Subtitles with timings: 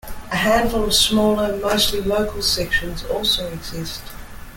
[0.31, 4.01] A handful of smaller, mostly local sections also exist.